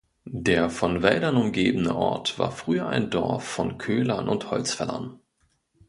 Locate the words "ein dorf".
2.89-3.43